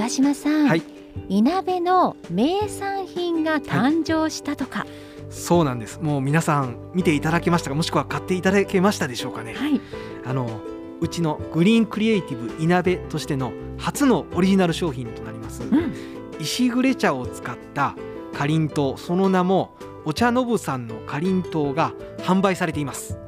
[0.00, 0.82] 桑島さん、はい。
[1.28, 4.86] いなべの名産品が誕生したとか、
[5.28, 6.00] そうなんです。
[6.00, 7.76] もう皆さん見ていただけましたか？
[7.76, 9.52] もしくは買っていただけましたでしょうかね？
[9.52, 9.78] はい、
[10.24, 10.62] あの
[11.02, 15.92] うちのグリーンクリエイティブいなべとしての初のオリジナル商品となります、うん、
[16.40, 17.94] 石暮茶を使った
[18.32, 19.74] かりんとうその名も
[20.06, 23.18] お茶のぶさんのかりんとうが販売されています。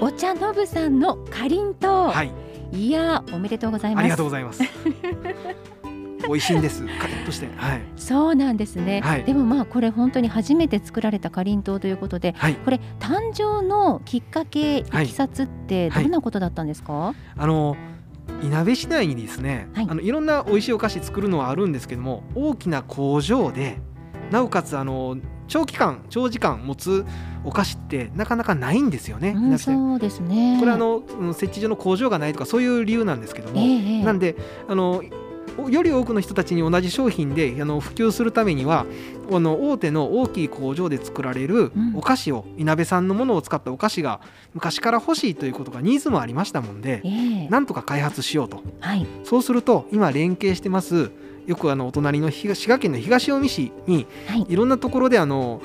[0.00, 2.32] お茶のぶさんのかりんとう、はい。
[2.72, 4.00] い、やおめでとうございます。
[4.00, 4.62] ありがとうございます
[6.26, 6.84] 美味しいんです。
[6.98, 7.48] カリッとして。
[7.56, 7.82] はい。
[7.96, 9.24] そうなんですね、はい。
[9.24, 12.54] でもまあこれ本当に初めて作られたかりんとうということではい。
[12.54, 15.06] これ誕生のきっかけいはい。
[15.06, 17.76] きさつってどんなことだったんですか、あの
[18.42, 19.84] いなべ市内にですね、はい。
[19.84, 23.78] い、あのいろんな美味しいお菓子作るのはあるんですけども大きな工場で
[24.30, 25.16] なおかつあの
[25.48, 27.04] 長期間長時間持つ
[27.44, 29.34] お菓子ってなかなかないんですよね。
[29.36, 30.56] うん、そうですね。
[30.58, 34.04] これあのうん設置所の工場がないとかそういう理由なんですけども、ええええ。
[34.04, 34.36] なんで
[34.68, 35.02] あの
[35.70, 38.86] より多くの人たちに同じ商品であの普及するためには
[39.30, 41.96] あの大手の大きい工場で作られるうん。
[41.96, 44.20] お菓子を、いなべさんのものを使ったお菓子が
[44.54, 47.48] 昔から欲しいということがニーズもありましたもんでええ。
[47.48, 48.62] なんとか開発しようと。
[48.80, 49.06] はい。
[49.24, 51.10] そうすると今連携してます
[51.46, 54.46] よくあのお隣の東滋賀県の東近江市にはい。
[54.48, 55.62] いろんなところであの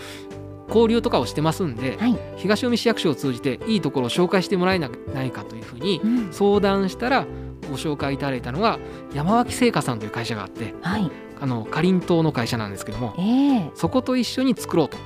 [0.72, 4.89] 交流とかをしてますんで、はい、東近江市役所を通じていいところを紹介してもらえな
[5.23, 7.25] いかというふうにうん、相談したら
[7.70, 8.80] ご紹介いただいたのが
[9.14, 11.12] 山脇製菓さんという会社があってはい。
[11.40, 13.72] あのかりんとうの会社なんですけどもええ。
[13.73, 14.98] そこと一緒に作ろうと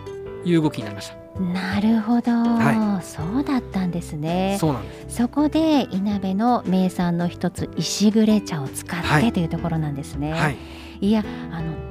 [0.44, 1.26] いう動きになりました。
[1.40, 4.58] なるほど、はそうだったんですね。
[4.60, 5.18] そうなんです。
[5.18, 9.34] そこでいなべの名産の一つ石暮茶を使ってはい。
[9.34, 10.58] というところなんですね、はい、
[11.02, 11.85] い、やあのど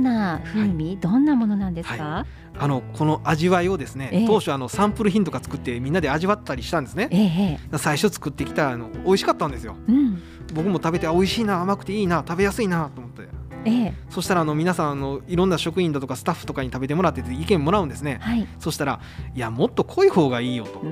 [0.00, 2.26] んな風味、どんなものなんですか、
[2.58, 4.26] あのこの味わいをですね、ええ。
[4.26, 7.08] 当初あのサンプル品とか作ってみんなで味わったりしたんですね。
[7.10, 9.76] えええ最初作ってきたあの美味しかったんですよ。
[9.88, 10.22] えうん。
[10.54, 13.28] 僕も食べてあ美味しいな甘くていいな食べやすいなと思って。
[13.64, 13.94] ええ。
[14.08, 18.18] そしたらあの皆さんあのいろんな職員だとかスタッフとかに食べてもらってて意見もらうんですね。
[18.20, 18.46] はい。
[18.58, 19.00] そしたら
[19.34, 20.82] いやもっと濃い方がいいよと。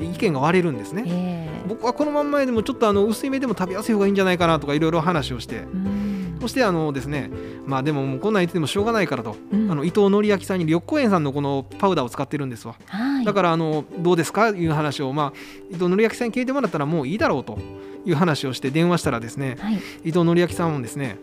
[0.00, 1.04] 意見が割れるんですね。
[1.06, 1.68] ええ。
[1.68, 5.60] 僕はこのまんまでもちょっとあの薄い目でも食べやすい方がいいんじゃないかなとかいろいろ話をして。
[5.60, 6.03] うん
[6.44, 7.30] そしてあのですね
[7.66, 9.70] まあでももうこんなん言っててもしょうがないからと、うん。
[9.70, 12.74] あの伊藤紀明さんに緑光園さんのこのパウダーを使ってるんですわ。
[12.86, 13.24] はい。
[13.24, 14.50] だからあのどうですか？
[14.50, 15.38] いう話をまあ
[15.70, 17.58] 伊藤紀明さんに聞いてもらったらもういいだろうと
[18.04, 19.76] いう話をして電話したらですねはい。
[20.04, 21.18] 伊藤紀明さんもですね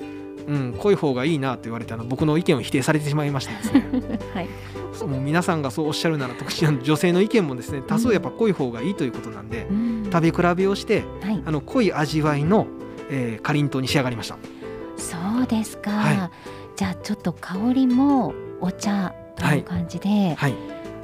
[0.48, 3.86] うん、濃い方がいいなと言われてあの僕の意見を否定されてしまいましてですね。
[4.34, 4.50] はい。
[4.92, 10.10] そ皆さんがそうおっしゃるなら特に女性の意見もですね多数やっぱ濃い方がいいということなんで、うん。
[10.12, 11.44] 食べ比べをしてはい。
[11.46, 12.66] あの濃い味わいの、
[13.12, 14.38] えー、かりんとうに仕上がりました
[15.02, 16.32] そうですか、は
[16.76, 20.54] じゃあちょっと香りもお茶という感じで、はい。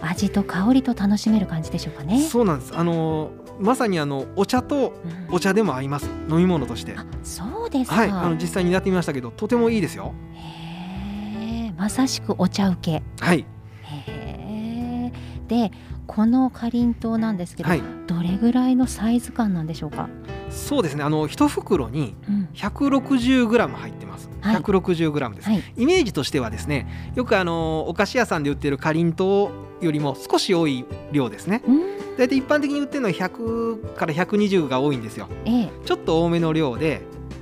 [0.02, 2.22] 味と香りと楽しめる感じでしょうかね。
[2.22, 2.78] そうなんです。
[2.78, 4.94] あのーまさにあのお茶と
[5.30, 5.36] うん。
[5.36, 6.08] お茶でも合います。
[6.30, 6.94] 飲み物として。
[6.96, 7.96] あそうですか。
[7.96, 8.10] はい。
[8.10, 10.14] あの実際にやってみましたけどとてもいいですよ。
[10.36, 13.04] へえまさしくお茶受け。
[13.20, 13.46] はい。
[13.82, 15.12] へえ
[15.48, 15.72] で
[16.08, 17.82] このかりんとうなんですけど、はい。
[18.08, 20.10] どれぐらいのサイズ感なんでしょうか？
[20.50, 21.04] そうですね。
[21.04, 24.56] あの一袋にうん、160g 入ってます、はい。
[24.56, 25.64] 160g です、はい。
[25.76, 29.52] イメージとしてはですねよくあのお菓子屋さんで売ってるかりんと
[29.82, 31.62] うよりも少し多い量ですね。
[31.68, 31.82] うん。
[32.18, 35.28] 大体一般的に売ってるのは100から120が多いんですよ。
[35.46, 35.72] ええ。
[35.86, 37.02] ちょっと多めの量で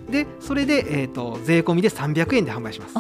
[0.10, 2.96] でそれで、えー、と税込みで300円で販売します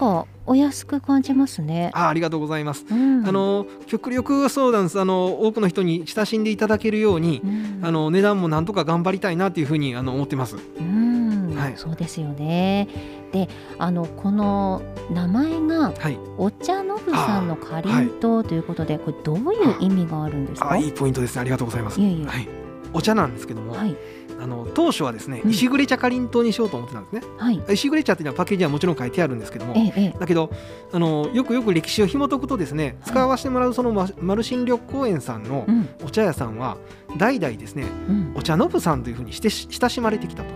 [0.00, 1.90] かお安く感じますね。
[1.92, 4.98] あありがとうございます、うん、あの極力そうなんです。
[4.98, 10.56] あの多くの人に親しんでいただけるように、うん、あの値段もなんとか頑張りたいなというふうにあの思ってます。
[10.56, 11.74] うん、はい。
[11.76, 12.88] そうですよね。
[13.30, 16.18] で、あのこの名前がはい。
[16.36, 20.72] お茶のぶさんのかりんとうということで、これどういう意味があるんですか？
[20.72, 21.42] あいいポイントですね。
[21.42, 22.00] ありがとうございます。
[22.00, 22.26] いえいえ。
[22.26, 22.48] はい、
[22.92, 23.94] お茶なんですけども、はい
[24.42, 27.62] あの当初はですねうん石暮茶かりんとうにしようと思ってたんですね、はい。
[27.74, 30.50] 石暮茶っていうのはパッケージにはもちろん書いてあるんですけどもええええだけど
[30.92, 36.78] あのよくよく歴史を紐解くとですね使わせてもらうそのまマルシン緑公園さんのうんお茶屋さんは
[37.18, 38.32] 代々ですねうん。
[38.34, 40.48] お茶のぶさんというふうにして親しまれてきたと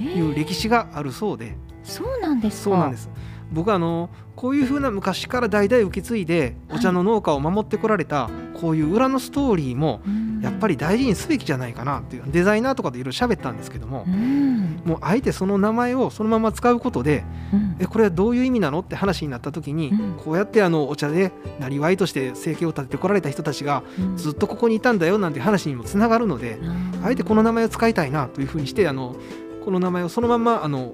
[0.00, 2.70] ええいう歴史があるそうでそうなんですか。
[2.70, 3.08] そうなんです
[3.52, 10.23] 僕はあのこういうふうな昔から代々受け継いでお茶の農家を守ってこられたこういう裏のストーリーもうん。
[10.44, 14.82] やっぱり大事にすべきじゃないかなっていうデザイナーとかでいろいろ喋ったんですけどもうん。
[14.84, 17.76] もうあえてその名前をそのまま使うことでうん。
[17.80, 29.16] えこれはどういう意味なのって話になった時に、うんこうやってあのお茶でなりわいとして生計を立ててこられた人たちがうんずっとここにいたんだよなんて話にもつながるので、うんあえてこの名前を使いたいなというふうにしてあの
[29.64, 30.92] この名前をそのままあの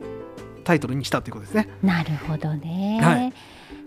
[0.64, 1.68] タイトルにしたということですね。
[1.82, 3.00] なるほどね。
[3.02, 3.32] はい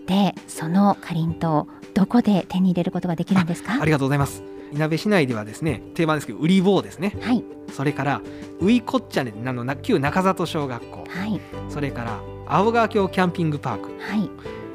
[0.06, 3.80] で、そのかりんとうどこで手に入れることができるんですか？
[3.80, 4.42] ありがとうございます。
[4.74, 7.16] いなべ市内ではですね定番ですけど売り棒ですね。
[7.20, 7.44] はい。
[7.72, 8.20] それから
[8.60, 11.04] ウイコッチャネあのな旧中里小学校。
[11.08, 11.40] はい。
[11.68, 14.30] それから青川峡キャンピングパーク、はい。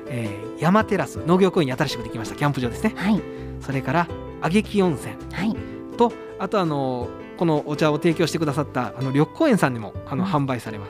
[0.08, 2.94] えー山テラス農業公園に新しくできましたキャンプ場ですね。
[2.98, 3.22] はい。
[3.62, 4.08] それから
[4.44, 5.16] 揚木温泉。
[5.32, 5.56] はい。
[5.96, 7.08] とあとあの
[7.38, 10.30] このお茶を提供してくださったあの緑光園さんでもあの、うん。
[10.30, 10.88] 販売されま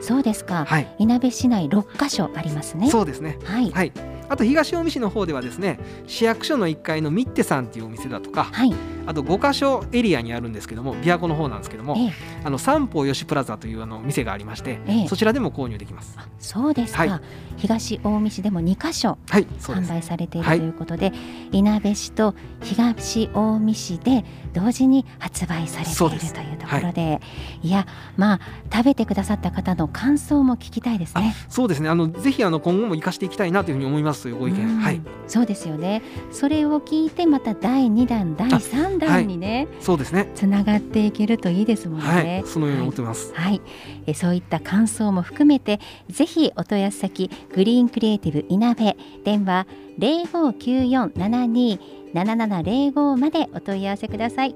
[0.00, 0.06] す。
[0.06, 0.94] そうですか、はい。
[0.98, 2.90] いなべ市内六箇所ありますね。
[2.90, 3.38] そうですね。
[3.44, 3.70] はい。
[3.70, 3.92] はい
[4.32, 8.74] あと東近江市の方ではですね市役所の1階のミッテさんっていうお店だとかはい。
[9.06, 12.12] あと5箇所エリアにあるんですけども琵琶湖の方なんですけどもええ。
[12.44, 15.08] あの三宝吉プラザというあの店がありまして、ええ。
[15.08, 16.14] そちらでも購入できます。
[16.18, 17.20] あそうですか、はい。
[17.56, 20.58] 東近江市でも2箇所販売されているとはい。
[20.58, 21.12] いうことで、
[21.52, 27.20] い、なべ市と東近江市で同時に発売されているというところで
[27.62, 28.40] いやまあ
[28.72, 31.34] 食べてくださった方の感想も聞きたいですね。
[31.48, 31.88] そうですね。
[31.88, 34.78] あのぜひあの今後も生かしていきたいなというふうに思いますというご意うん。
[34.78, 35.00] 見はい。
[35.26, 36.02] そうですよね。
[36.30, 38.91] それを聞いてまた第2弾第3弾
[39.26, 40.30] にね、そうですね。
[40.34, 42.24] つながっていけるといいですもんはい。
[42.24, 42.42] ね。
[42.46, 43.32] そのように思ってます。
[43.34, 43.60] はい、
[44.06, 49.66] えそういった感想も含めてぜひお問い合わせ先グリーンクリエイティブいなべ電話
[49.98, 51.80] 零五九四七二
[52.12, 54.54] 七七零五までお問い合わせください。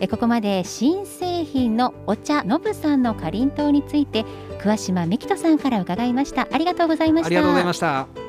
[0.00, 4.24] えここまで新製品のお茶のぶさんのかりんとうについて
[4.60, 6.46] 桑島美希人さんから伺いました。
[6.52, 7.26] ありがとうございました。
[7.26, 8.27] ありがとうございました